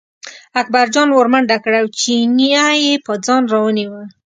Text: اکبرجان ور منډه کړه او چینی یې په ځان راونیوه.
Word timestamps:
اکبرجان 0.61 1.09
ور 1.13 1.27
منډه 1.33 1.57
کړه 1.63 1.77
او 1.81 1.87
چینی 1.99 2.49
یې 2.85 2.93
په 3.05 3.13
ځان 3.25 3.43
راونیوه. 3.53 4.03